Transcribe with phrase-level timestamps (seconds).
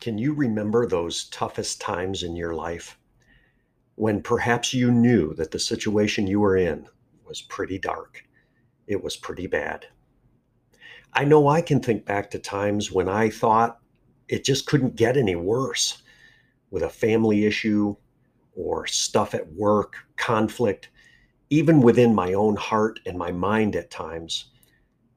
[0.00, 2.98] Can you remember those toughest times in your life
[3.96, 6.88] when perhaps you knew that the situation you were in
[7.26, 8.24] was pretty dark?
[8.86, 9.84] It was pretty bad.
[11.12, 13.78] I know I can think back to times when I thought
[14.26, 16.02] it just couldn't get any worse
[16.70, 17.94] with a family issue
[18.56, 20.88] or stuff at work, conflict,
[21.50, 24.46] even within my own heart and my mind at times.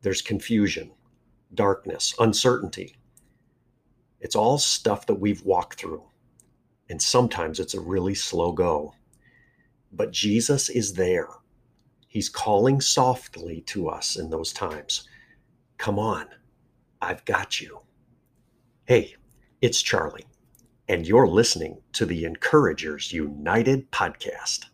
[0.01, 0.91] There's confusion,
[1.53, 2.97] darkness, uncertainty.
[4.23, 6.01] It's all stuff that we've walked through.
[6.89, 8.93] And sometimes it's a really slow go.
[9.91, 11.27] But Jesus is there.
[12.07, 15.09] He's calling softly to us in those times.
[15.77, 16.27] Come on,
[17.01, 17.81] I've got you.
[18.85, 19.15] Hey,
[19.61, 20.25] it's Charlie,
[20.87, 24.67] and you're listening to the Encouragers United podcast.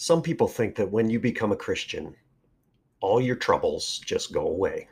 [0.00, 2.16] Some people think that when you become a Christian,
[3.02, 4.88] all your troubles just go away.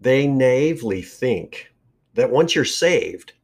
[0.00, 1.70] They naively think
[2.14, 3.34] that once you're saved,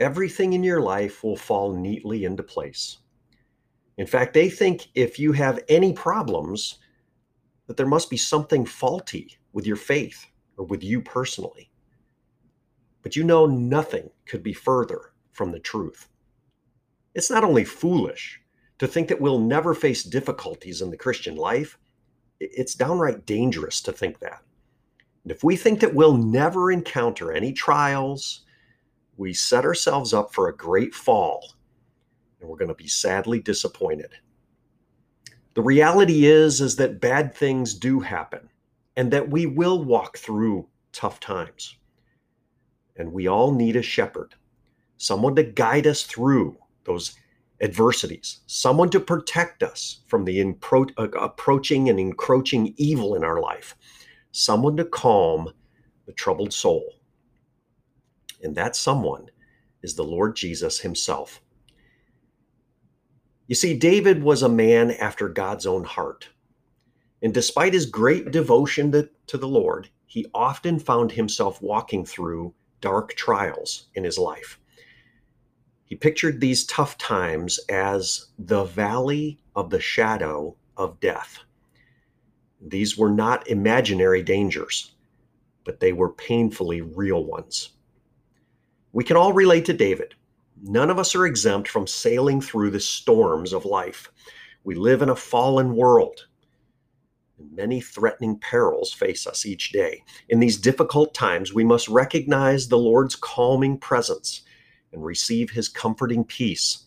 [0.00, 2.98] everything in your life will fall neatly into place.
[3.96, 6.80] In fact, they think if you have any problems,
[7.68, 11.70] that there must be something faulty with your faith or with you personally.
[13.02, 16.08] But you know, nothing could be further from the truth.
[17.14, 18.40] It's not only foolish,
[18.78, 21.78] to think that we'll never face difficulties in the Christian life,
[22.40, 24.42] it's downright dangerous to think that.
[25.22, 28.42] And if we think that we'll never encounter any trials,
[29.16, 31.54] we set ourselves up for a great fall
[32.40, 34.10] and we're going to be sadly disappointed.
[35.54, 38.50] The reality is is that bad things do happen
[38.96, 41.76] and that we will walk through tough times.
[42.96, 44.34] And we all need a shepherd,
[44.98, 47.16] someone to guide us through those
[47.60, 53.40] adversities, someone to protect us from the impro- uh, approaching and encroaching evil in our
[53.40, 53.76] life,
[54.32, 55.52] someone to calm
[56.06, 56.94] the troubled soul.
[58.42, 59.30] And that someone
[59.82, 61.40] is the Lord Jesus himself.
[63.46, 66.28] You see, David was a man after God's own heart.
[67.22, 72.54] And despite his great devotion to, to the Lord, he often found himself walking through
[72.80, 74.58] dark trials in his life.
[75.84, 81.40] He pictured these tough times as the valley of the shadow of death.
[82.60, 84.92] These were not imaginary dangers,
[85.64, 87.70] but they were painfully real ones.
[88.92, 90.14] We can all relate to David.
[90.62, 94.10] None of us are exempt from sailing through the storms of life.
[94.62, 96.26] We live in a fallen world.
[97.38, 100.02] And many threatening perils face us each day.
[100.30, 104.42] In these difficult times, we must recognize the Lord's calming presence
[104.94, 106.84] and receive his comforting peace.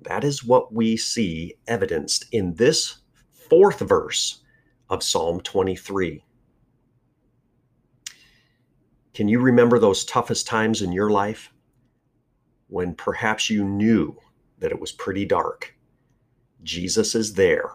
[0.00, 2.98] That is what we see evidenced in this
[3.32, 4.42] fourth verse
[4.88, 6.24] of Psalm 23.
[9.12, 11.52] Can you remember those toughest times in your life
[12.68, 14.16] when perhaps you knew
[14.60, 15.74] that it was pretty dark?
[16.62, 17.72] Jesus is there.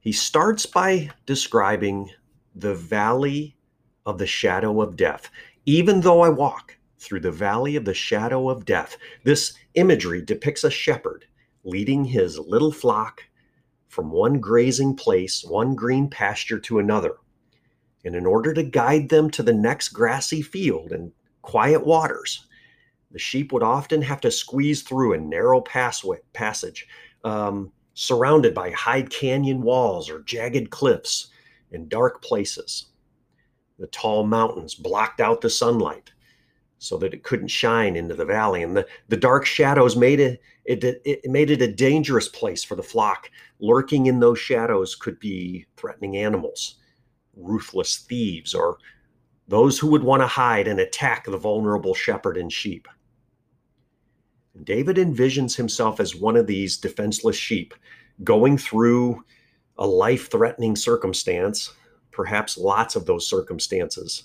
[0.00, 2.10] He starts by describing
[2.54, 3.56] the valley
[4.04, 5.30] of the shadow of death.
[5.64, 8.96] Even though I walk through the valley of the shadow of death.
[9.24, 11.26] This imagery depicts a shepherd
[11.64, 13.22] leading his little flock
[13.88, 17.16] from one grazing place, one green pasture to another.
[18.04, 21.12] And in order to guide them to the next grassy field and
[21.42, 22.46] quiet waters,
[23.10, 26.86] the sheep would often have to squeeze through a narrow passway, passage
[27.24, 31.28] um, surrounded by high canyon walls or jagged cliffs
[31.70, 32.86] in dark places.
[33.78, 36.12] The tall mountains blocked out the sunlight
[36.86, 38.62] so that it couldn't shine into the valley.
[38.62, 42.74] And the, the dark shadows made it, it, it made it a dangerous place for
[42.74, 43.30] the flock.
[43.58, 46.76] Lurking in those shadows could be threatening animals,
[47.36, 48.78] ruthless thieves, or
[49.48, 52.88] those who would want to hide and attack the vulnerable shepherd and sheep.
[54.64, 57.74] David envisions himself as one of these defenseless sheep
[58.24, 59.22] going through
[59.78, 61.72] a life threatening circumstance,
[62.10, 64.24] perhaps lots of those circumstances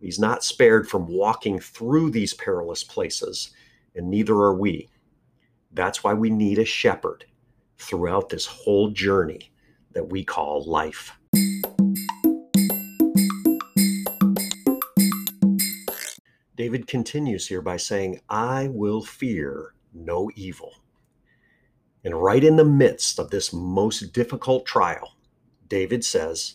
[0.00, 3.50] He's not spared from walking through these perilous places,
[3.94, 4.88] and neither are we.
[5.72, 7.24] That's why we need a shepherd
[7.78, 9.52] throughout this whole journey
[9.92, 11.12] that we call life.
[16.56, 20.72] David continues here by saying, I will fear no evil.
[22.04, 25.16] And right in the midst of this most difficult trial,
[25.68, 26.54] David says,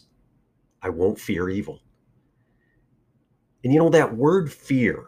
[0.82, 1.82] I won't fear evil.
[3.64, 5.06] And you know, that word fear,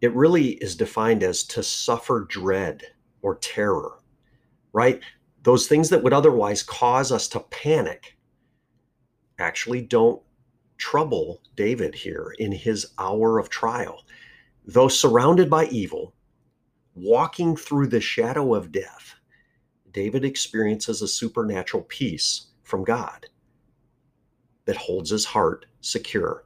[0.00, 2.82] it really is defined as to suffer dread
[3.22, 3.98] or terror,
[4.72, 5.00] right?
[5.42, 8.16] Those things that would otherwise cause us to panic
[9.38, 10.22] actually don't
[10.78, 14.04] trouble David here in his hour of trial.
[14.64, 16.14] Though surrounded by evil,
[16.94, 19.14] walking through the shadow of death,
[19.92, 23.26] David experiences a supernatural peace from God
[24.66, 26.44] that holds his heart secure.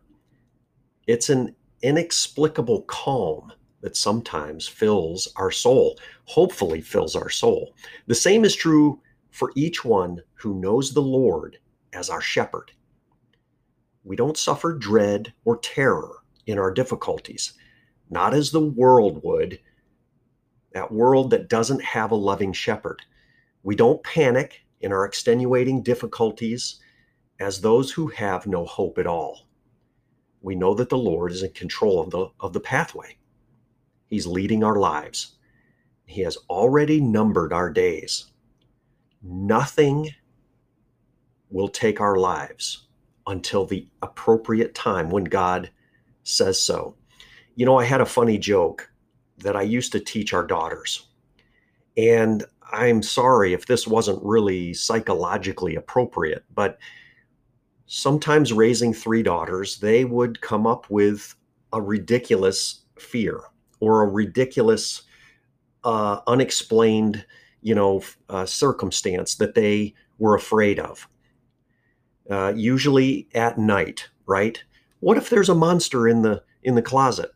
[1.07, 7.75] It's an inexplicable calm that sometimes fills our soul, hopefully, fills our soul.
[8.07, 9.01] The same is true
[9.31, 11.59] for each one who knows the Lord
[11.93, 12.71] as our shepherd.
[14.05, 17.55] We don't suffer dread or terror in our difficulties,
[18.11, 19.59] not as the world would,
[20.73, 23.03] that world that doesn't have a loving shepherd.
[23.63, 26.81] We don't panic in our extenuating difficulties
[27.41, 29.49] as those who have no hope at all.
[30.43, 33.17] We know that the Lord is in control of the, of the pathway.
[34.09, 35.37] He's leading our lives.
[36.05, 38.27] He has already numbered our days.
[39.23, 40.11] Nothing
[41.49, 42.89] will take our lives
[43.27, 45.71] until the appropriate time when God
[46.25, 46.97] says so.
[47.55, 48.91] You know, I had a funny joke
[49.39, 51.09] that I used to teach our daughters.
[51.97, 56.79] And I'm sorry if this wasn't really psychologically appropriate, but
[57.87, 61.35] sometimes raising three daughters, they would come up with
[61.73, 63.41] a ridiculous fear
[63.81, 65.03] or a ridiculous,
[65.85, 67.25] uh, unexplained,
[67.61, 71.09] you know, uh, circumstance that they were afraid of.
[72.31, 74.63] Uh, usually at night, right?
[75.01, 77.33] What if there's a monster in the in the closet?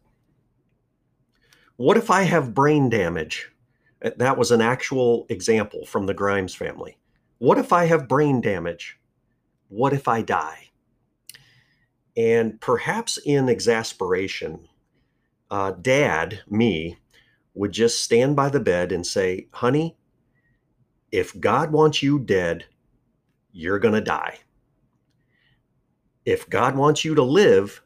[1.77, 3.51] What if I have brain damage?
[4.01, 6.97] That was an actual example from the Grimes family.
[7.39, 8.99] What if I have brain damage?
[9.69, 10.71] What if I die?
[12.17, 14.69] And perhaps in exasperation,
[15.51, 16.99] uh, dad, me,
[17.55, 19.97] would just stand by the bed and say, honey,
[21.13, 22.67] if God wants you dead,
[23.53, 24.39] you're going to die.
[26.25, 27.83] If God wants you to live,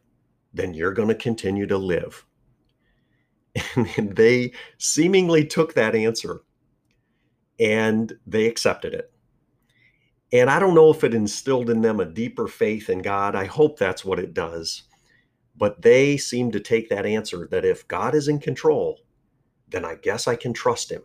[0.53, 2.25] then you're going to continue to live.
[3.97, 6.43] And they seemingly took that answer
[7.59, 9.13] and they accepted it.
[10.33, 13.35] And I don't know if it instilled in them a deeper faith in God.
[13.35, 14.85] I hope that's what it does.
[15.57, 19.01] But they seem to take that answer that if God is in control,
[19.69, 21.03] then I guess I can trust him.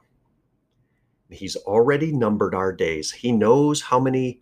[1.29, 3.11] He's already numbered our days.
[3.11, 4.41] He knows how many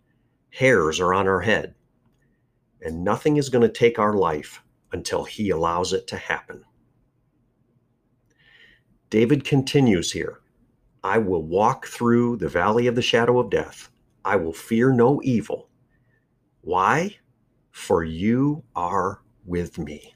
[0.50, 1.74] hairs are on our head.
[2.82, 6.64] And nothing is going to take our life until he allows it to happen.
[9.08, 10.40] David continues here
[11.02, 13.88] I will walk through the valley of the shadow of death
[14.24, 15.68] I will fear no evil.
[16.62, 17.18] Why?
[17.70, 20.14] For you are with me.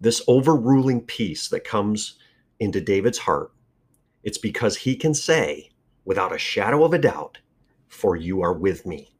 [0.00, 2.18] This overruling peace that comes
[2.58, 3.52] into David's heart,
[4.22, 5.70] it's because he can say,
[6.04, 7.38] without a shadow of a doubt,
[7.88, 9.14] For you are with me.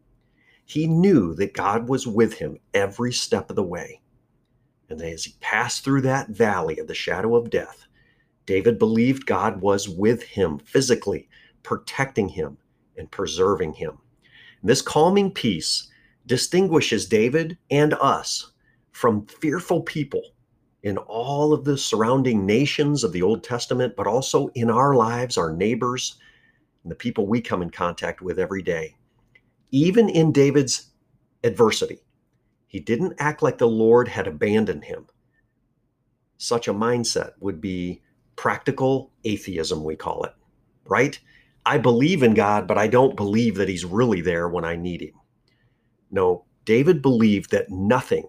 [0.65, 4.01] He knew that God was with him every step of the way.
[4.89, 7.87] And as he passed through that valley of the shadow of death,
[8.47, 11.29] David believed God was with him physically,
[11.63, 12.59] protecting him,
[12.97, 13.99] and preserving him.
[14.63, 15.89] This calming peace
[16.27, 18.53] distinguishes David and us
[18.93, 20.23] from fearful people
[20.83, 25.39] in all of the surrounding nations of the Old Testament, but also in our lives,
[25.39, 26.17] our neighbors,
[26.83, 28.97] and the people we come in contact with every day.
[29.71, 30.91] Even in David's
[31.45, 32.03] adversity,
[32.67, 35.07] he didn't act like the Lord had abandoned him.
[36.37, 38.03] Such a mindset would be
[38.35, 40.33] practical atheism, we call it,
[40.87, 41.19] right?
[41.65, 45.03] I believe in God, but I don't believe that he's really there when I need
[45.03, 45.15] him.
[46.11, 48.29] No, David believed that nothing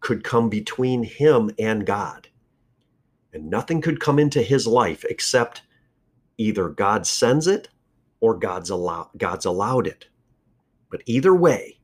[0.00, 2.28] could come between him and God.
[3.32, 5.62] And nothing could come into his life except
[6.36, 7.68] either God sends it
[8.20, 10.06] or God's, allow- God's allowed it.
[10.90, 11.80] But either way,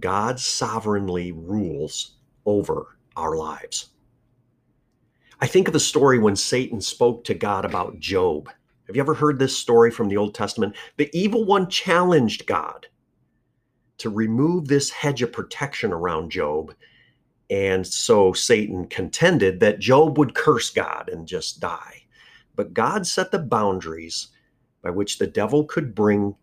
[0.00, 2.16] God sovereignly rules
[2.46, 3.90] over our lives.
[5.40, 8.48] I think of the story when Satan spoke to God about Job
[8.86, 10.76] have you ever heard this story from the Old Testament?
[10.96, 12.86] The evil one challenged God
[13.98, 16.74] to remove this hedge of protection around Job.
[17.48, 22.02] And so Satan contended that Job would curse God and just die.
[22.56, 24.28] But God set the boundaries
[24.82, 26.34] by which the devil could bring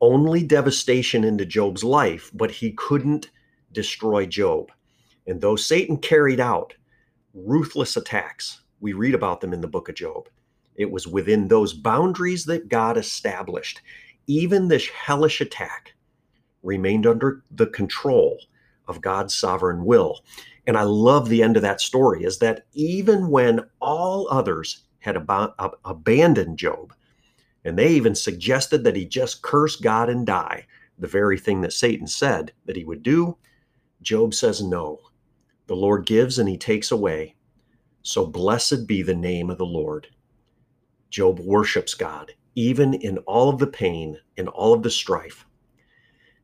[0.00, 3.30] only devastation into Job's life, but he couldn't
[3.72, 4.70] destroy Job.
[5.26, 6.74] And though Satan carried out
[7.34, 10.28] ruthless attacks, we read about them in the book of Job
[10.78, 13.82] it was within those boundaries that God established.
[14.28, 15.94] Even this hellish attack
[16.62, 18.38] remained under the control
[18.88, 20.24] of God's sovereign will.
[20.66, 25.16] And I love the end of that story is that even when all others had
[25.16, 26.92] ab- ab- abandoned Job,
[27.64, 30.66] And they even suggested that he just curse God and die,
[30.98, 33.36] the very thing that Satan said that he would do.
[34.02, 35.00] Job says, No.
[35.68, 37.36] The Lord gives and he takes away.
[38.02, 40.08] So blessed be the name of the Lord.
[41.10, 45.46] Job worships God, even in all of the pain, in all of the strife.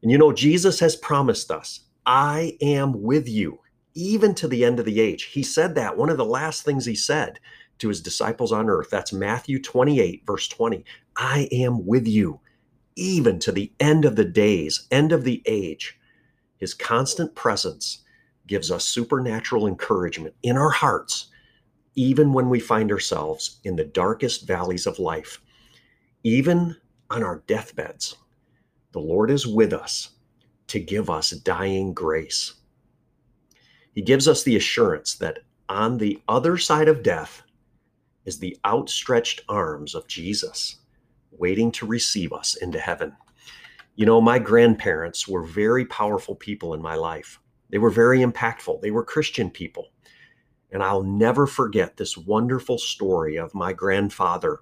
[0.02, 3.61] And you know, Jesus has promised us, I am with you,
[3.94, 5.25] even to the end of the age.
[5.25, 7.40] He said that, one of the last things he said
[7.78, 8.90] to his disciples on earth.
[8.90, 10.85] That's Matthew 28, verse 20.
[11.16, 12.40] I am with you,
[12.97, 15.99] even to the end of the days, end of the age.
[16.59, 18.04] His constant presence
[18.47, 21.28] gives us supernatural encouragement in our hearts
[21.97, 25.41] even when we find ourselves in the darkest valleys of life,
[26.23, 26.77] even
[27.11, 28.17] on our deathbeds,
[28.93, 30.11] the Lord is with us
[30.69, 32.55] to give us dying grace.
[33.93, 37.43] He gives us the assurance that on the other side of death
[38.25, 40.77] is the outstretched arms of Jesus,
[41.31, 43.15] waiting to receive us into heaven.
[43.97, 47.39] You know, my grandparents were very powerful people in my life.
[47.71, 48.81] They were very impactful.
[48.81, 49.89] They were Christian people.
[50.75, 54.59] And I'll never forget this wonderful story of my grandfather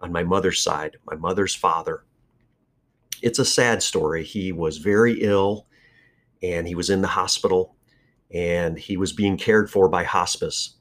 [0.00, 2.02] on my mother's side, my mother's father.
[3.22, 4.24] It's a sad story.
[4.24, 5.68] He was very ill
[6.42, 7.76] and he was in the hospital
[8.34, 10.74] and he was being cared for by hospice.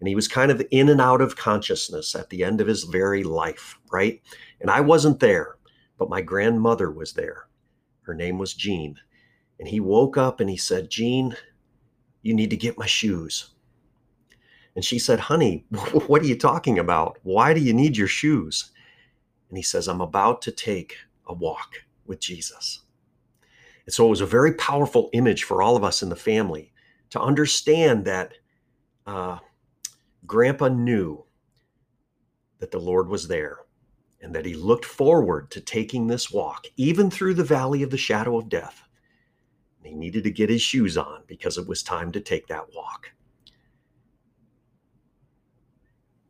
[0.00, 2.82] And he was kind of in and out of consciousness at the end of his
[2.82, 4.20] very life, right?
[4.60, 5.58] And I wasn't there,
[5.96, 7.46] but my grandmother was there.
[8.02, 8.96] Her name was Jean.
[9.60, 11.36] And he woke up and he said, Jean,
[12.22, 13.53] you need to get my shoes.
[14.74, 15.64] And she said, Honey,
[16.06, 17.18] what are you talking about?
[17.22, 18.70] Why do you need your shoes?
[19.48, 22.80] And he says, I'm about to take a walk with Jesus.
[23.86, 26.72] And so it was a very powerful image for all of us in the family
[27.10, 28.32] to understand that
[29.06, 29.38] uh,
[30.26, 31.24] Grandpa knew
[32.58, 33.58] that the Lord was there
[34.20, 37.98] and that he looked forward to taking this walk, even through the valley of the
[37.98, 38.82] shadow of death.
[39.78, 42.72] And he needed to get his shoes on because it was time to take that
[42.74, 43.10] walk.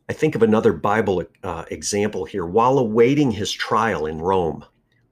[0.09, 2.45] I think of another Bible uh, example here.
[2.45, 4.65] While awaiting his trial in Rome,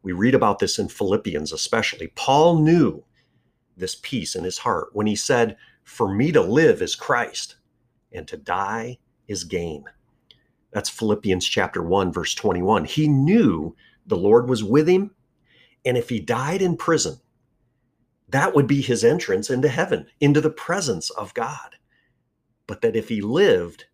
[0.02, 2.08] we read about this in Philippians, especially.
[2.08, 3.02] Paul knew
[3.76, 7.56] this peace in his heart when he said, For me to live is Christ,
[8.12, 9.84] and to die is gain.
[10.72, 12.84] That's Philippians chapter 1, verse 21.
[12.84, 13.75] He knew
[14.06, 15.12] the Lord was with him,
[15.87, 17.18] and if he died in prison,
[18.28, 21.76] that would be his entrance into heaven, into the presence of God.
[22.66, 23.87] But that if he lived,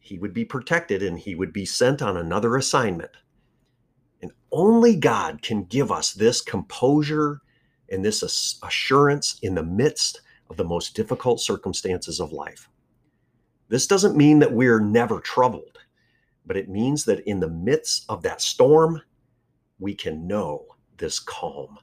[0.00, 3.12] he would be protected and he would be sent on another assignment.
[4.20, 7.40] And only God can give us this composure
[7.90, 12.68] and this assurance in the midst of the most difficult circumstances of life.
[13.68, 15.78] This doesn't mean that we're never troubled,
[16.44, 19.02] but it means that in the midst of that storm,
[19.78, 20.66] we can know
[20.96, 21.78] this calm.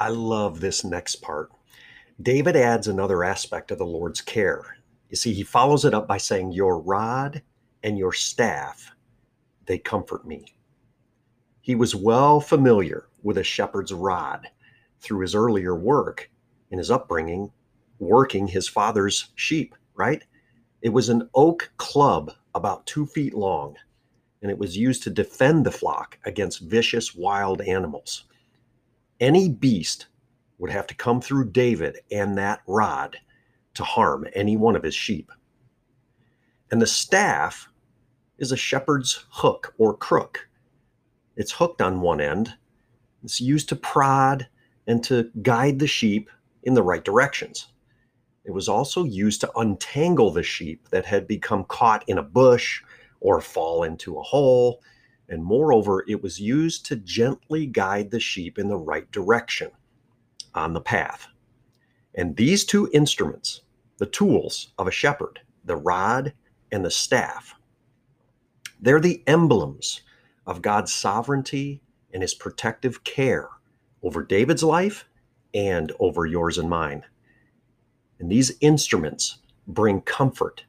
[0.00, 1.50] I love this next part.
[2.22, 4.78] David adds another aspect of the Lord's care.
[5.10, 7.42] You see, he follows it up by saying, Your rod
[7.82, 8.92] and your staff,
[9.66, 10.54] they comfort me.
[11.60, 14.48] He was well familiar with a shepherd's rod
[15.00, 16.30] through his earlier work
[16.70, 17.52] in his upbringing,
[17.98, 20.24] working his father's sheep, right?
[20.80, 23.76] It was an oak club about two feet long,
[24.40, 28.24] and it was used to defend the flock against vicious wild animals
[29.20, 30.06] any beast
[30.58, 33.18] would have to come through David and that rod
[33.74, 35.30] to harm any one of his sheep.
[36.70, 37.68] And the staff
[38.38, 40.48] is a shepherd's hook or crook.
[41.36, 42.54] It's hooked on one end.
[43.22, 44.48] It's used to prod
[44.86, 46.30] and to guide the sheep
[46.62, 47.68] in the right directions.
[48.44, 52.82] It was also used to untangle the sheep that had become caught in a bush
[53.20, 54.82] or fall into a hole
[55.30, 59.70] and moreover, it was used to gently guide the sheep in the right direction
[60.54, 61.28] on the path.
[62.16, 63.62] And these two instruments,
[63.98, 66.34] the tools of a shepherd, the rod
[66.72, 67.54] and the staff,
[68.80, 70.00] they're the emblems
[70.46, 71.80] of God's sovereignty
[72.12, 73.48] and his protective care
[74.02, 75.04] over David's life
[75.54, 77.04] and over yours and mine.
[78.18, 80.64] And these instruments bring comfort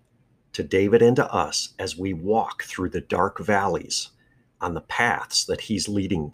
[0.54, 4.12] to David and to us as we walk through the dark valleys
[4.62, 6.34] on the paths that he's leading.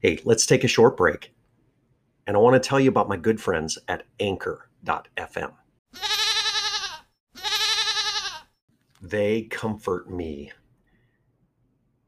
[0.00, 1.34] Hey, let's take a short break.
[2.26, 5.52] And I want to tell you about my good friends at anchor.fm.
[9.02, 10.52] They comfort me.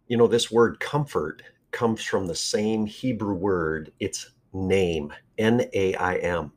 [0.07, 5.95] You know, this word comfort comes from the same Hebrew word, it's name, N A
[5.95, 6.53] I M.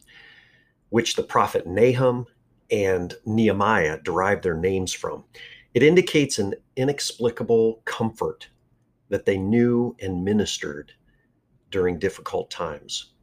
[0.90, 2.26] which the prophet Nahum
[2.70, 5.26] and Nehemiah derived their names from.
[5.74, 8.50] It indicates an inexplicable comfort
[9.10, 10.94] that they knew and ministered
[11.70, 13.14] during difficult times.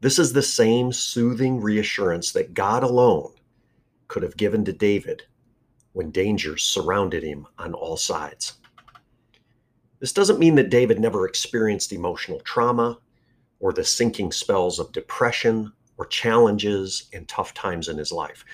[0.00, 3.32] This is the same soothing reassurance that God alone
[4.08, 5.22] could have given to David
[5.92, 8.54] when dangers surrounded him on all sides.
[10.00, 12.98] This doesn't mean that David never experienced emotional trauma
[13.60, 18.44] or the sinking spells of depression or challenges and tough times in his life.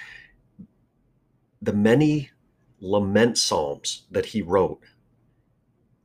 [1.62, 2.31] The many
[2.80, 4.80] lament psalms that he wrote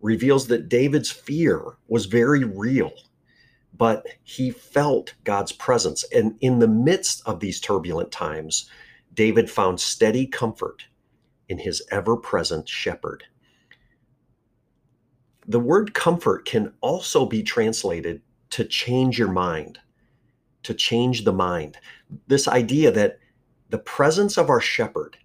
[0.01, 2.91] reveals that David's fear was very real,
[3.75, 6.03] but he felt God's presence.
[6.13, 8.69] And in the midst of these turbulent times,
[9.13, 10.83] David found steady comfort
[11.47, 13.23] in his ever present shepherd.
[15.47, 19.79] The word comfort can also be translated to change your mind,
[20.63, 21.77] to change the mind.
[22.27, 23.19] This idea that
[23.69, 25.17] the presence of our shepherd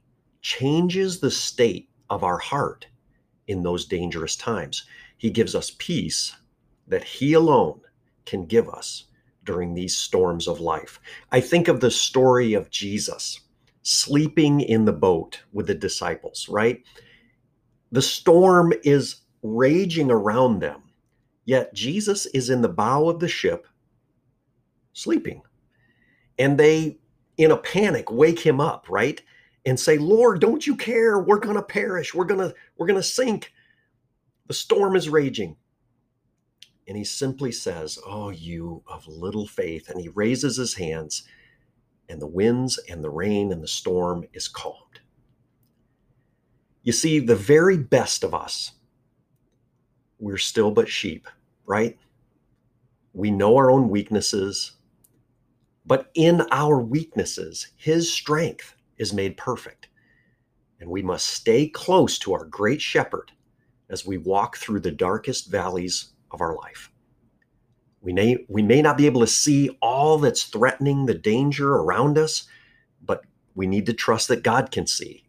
[0.48, 2.86] changes the state of our heart
[3.48, 4.86] in those dangerous times.
[5.18, 6.34] He gives us peace
[6.86, 7.82] that He alone
[8.24, 9.04] can give us
[9.44, 11.00] during these storms of life.
[11.30, 13.40] I think of the story of Jesus
[13.82, 16.82] sleeping in the boat with the disciples, right?
[17.92, 20.80] The storm is raging around them,
[21.44, 23.66] yet Jesus is in the bow of the ship
[24.94, 25.42] sleeping.
[26.38, 27.00] And they,
[27.36, 29.20] in a panic, wake him up, right?
[29.68, 31.18] And say, Lord, don't you care?
[31.18, 32.14] We're going to perish.
[32.14, 33.52] We're going to we're going to sink.
[34.46, 35.56] The storm is raging.
[36.86, 39.90] And he simply says, Oh, you of little faith.
[39.90, 41.24] And he raises his hands,
[42.08, 45.00] and the winds and the rain and the storm is calmed.
[46.82, 48.72] You see, the very best of us,
[50.18, 51.28] we're still but sheep,
[51.66, 51.98] right?
[53.12, 54.72] We know our own weaknesses,
[55.84, 59.88] but in our weaknesses, his strength is made perfect.
[60.80, 63.32] And we must stay close to our great shepherd
[63.90, 66.90] as we walk through the darkest valleys of our life.
[68.00, 72.16] We may, we may not be able to see all that's threatening the danger around
[72.16, 72.46] us,
[73.02, 73.22] but
[73.54, 75.24] we need to trust that God can see.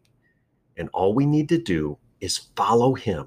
[0.76, 3.26] And all we need to do is follow Him,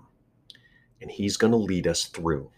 [1.02, 2.50] and He's going to lead us through.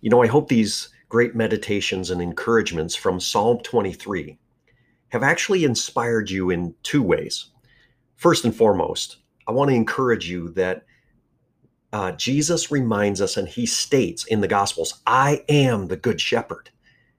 [0.00, 4.38] You know, I hope these great meditations and encouragements from Psalm 23
[5.12, 7.50] have actually inspired you in two ways.
[8.16, 10.86] First and foremost, I want to encourage you that
[11.92, 16.70] uh, Jesus reminds us and he states in the Gospels, I am the good shepherd.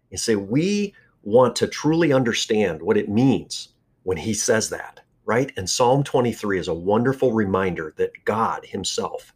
[0.09, 3.69] And say, so we want to truly understand what it means
[4.01, 5.51] when he says that, right?
[5.55, 9.33] And Psalm 23 is a wonderful reminder that God himself,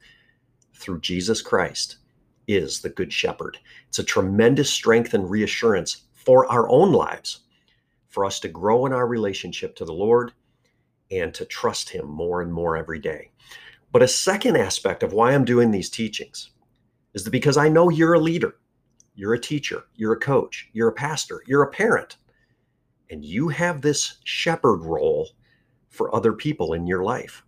[0.74, 1.98] through Jesus Christ,
[2.48, 3.60] is the good shepherd.
[3.88, 7.42] It's a tremendous strength and reassurance for our own lives
[8.08, 10.34] for us to grow in our relationship to the Lord
[11.12, 13.32] and to trust Him more and more every day.
[13.92, 16.52] But a second aspect of why I'm doing these teachings
[17.14, 18.58] is that because I know you're a leader,
[19.16, 22.18] you're a teacher, you're a coach, you're a pastor, you're a parent,
[23.10, 25.30] and you have this shepherd role
[25.90, 27.44] for other people in your life.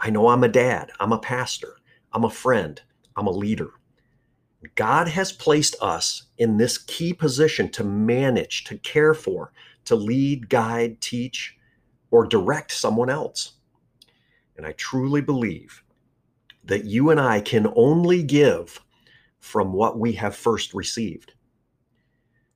[0.00, 1.76] I know I'm a dad, I'm a pastor,
[2.12, 2.80] I'm a friend,
[3.16, 3.70] I'm a leader.
[4.74, 9.52] God has placed us in this key position to manage, to care for,
[9.84, 11.56] to lead, guide, teach,
[12.10, 13.52] or direct someone else.
[14.56, 15.84] And I truly believe
[16.64, 18.80] that you and I can only give
[19.38, 21.34] from what we have first received.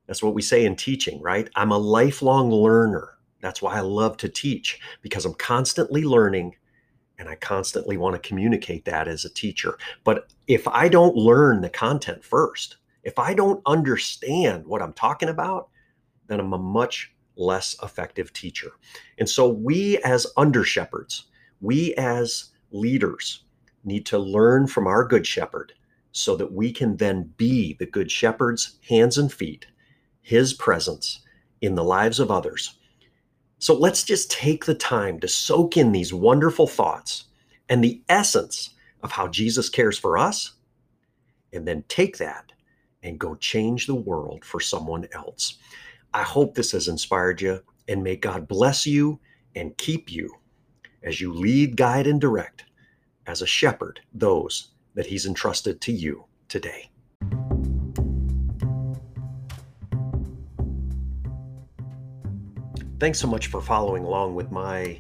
[0.07, 1.49] That's what we say in teaching, right?
[1.55, 3.19] I'm a lifelong learner.
[3.41, 6.57] That's why I love to teach because I'm constantly learning
[7.23, 9.79] and I constantly want to communicate that as a teacher.
[10.03, 15.29] But if I don't learn the content first, if I don't understand what I'm talking
[15.29, 15.69] about,
[16.27, 18.73] then I'm a much less effective teacher.
[19.21, 21.27] And so we as under shepherds,
[21.61, 23.45] we as leaders
[23.85, 25.75] need to learn from our good shepherd
[26.11, 29.67] so that we can then be the good shepherd's hands and feet,
[30.23, 31.21] his presence
[31.61, 32.81] in the lives of others
[33.63, 37.27] so let's just take the time to soak in these wonderful thoughts
[37.69, 38.71] and the essence
[39.05, 40.55] of how Jesus cares for us,
[41.53, 42.51] and then take that
[43.05, 45.59] and go change the world for someone else.
[46.13, 49.21] I hope this has inspired you, and may God bless you
[49.55, 50.35] and keep you
[51.05, 52.65] as you lead, guide, and direct
[53.29, 56.92] as a shepherd those that He's entrusted to you today.
[63.03, 64.97] Thanks so much for following along with my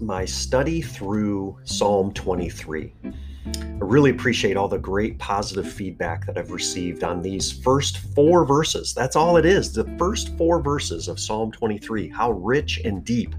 [0.00, 2.92] my study through Psalm 23.
[3.04, 8.44] I really appreciate all the great positive feedback that I've received on these first four
[8.44, 8.94] verses.
[8.94, 12.08] That's all it is the first four verses of Psalm 23.
[12.08, 13.34] How rich and deep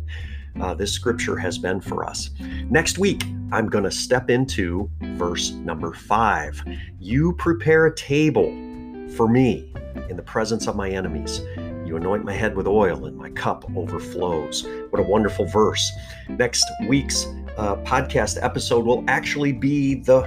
[0.59, 2.31] uh, this scripture has been for us.
[2.69, 6.61] Next week, I'm going to step into verse number five.
[6.99, 8.47] You prepare a table
[9.15, 9.71] for me
[10.09, 11.39] in the presence of my enemies.
[11.95, 14.67] Anoint my head with oil, and my cup overflows.
[14.89, 15.91] What a wonderful verse.
[16.29, 17.25] Next week's
[17.57, 20.23] uh, podcast episode will actually be the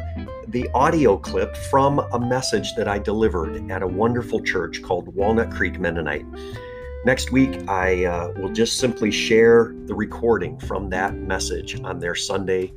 [0.48, 5.50] the audio clip from a message that I delivered at a wonderful church called Walnut
[5.50, 6.24] Creek Mennonite.
[7.04, 12.14] Next week, I uh, will just simply share the recording from that message on their
[12.14, 12.72] Sunday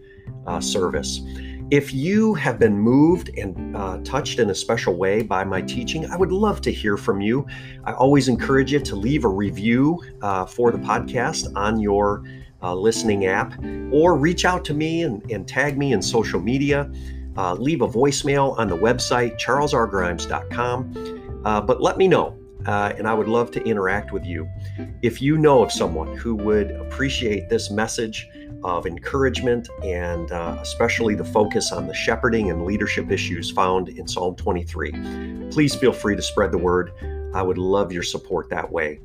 [0.46, 1.22] uh, service.
[1.72, 6.06] If you have been moved and uh, touched in a special way by my teaching,
[6.06, 7.48] I would love to hear from you.
[7.86, 12.26] I always encourage you to leave a review uh, for the podcast on your
[12.62, 13.58] uh, listening app
[13.94, 16.92] or reach out to me and, and tag me in social media.
[17.38, 21.42] Uh, leave a voicemail on the website, charlesrgrimes.com.
[21.46, 24.50] Uh, but let me know, uh, and I would love to interact with you.
[25.02, 28.28] If you know of someone who would appreciate this message
[28.64, 34.08] of encouragement and uh, especially the focus on the shepherding and leadership issues found in
[34.08, 36.92] Psalm 23, please feel free to spread the word.
[37.34, 39.00] I would love your support that way.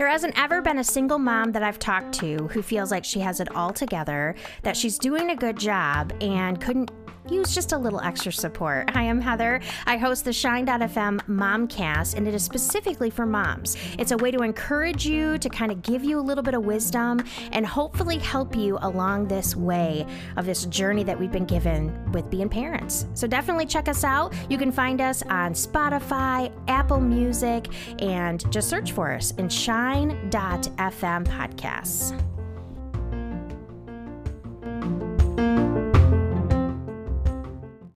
[0.00, 3.20] There hasn't ever been a single mom that I've talked to who feels like she
[3.20, 6.99] has it all together, that she's doing a good job, and couldn't
[7.30, 8.90] use just a little extra support.
[8.90, 9.60] Hi, I'm Heather.
[9.86, 13.76] I host the Shine.fm Momcast, and it is specifically for moms.
[13.98, 16.64] It's a way to encourage you, to kind of give you a little bit of
[16.64, 22.12] wisdom, and hopefully help you along this way of this journey that we've been given
[22.12, 23.06] with being parents.
[23.14, 24.34] So definitely check us out.
[24.48, 27.68] You can find us on Spotify, Apple Music,
[28.02, 32.39] and just search for us in Shine.fm podcasts.